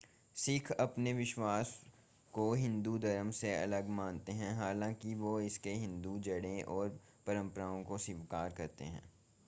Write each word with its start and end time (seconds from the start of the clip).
सिख 0.35 0.71
अपने 0.73 1.11
विश्वास 1.13 1.73
को 2.33 2.53
हिंदू 2.53 2.97
धर्म 2.99 3.29
से 3.31 3.53
अलग 3.55 3.89
मानते 3.91 4.31
हैं 4.31 4.53
हालांकि 4.57 5.13
वे 5.15 5.45
इसकी 5.45 5.73
हिंदू 5.79 6.17
जड़ों 6.19 6.61
और 6.75 6.89
परंपराओं 7.27 7.83
को 7.83 7.97
स्वीकार 7.99 8.53
करते 8.53 8.85
हैं 8.85 9.03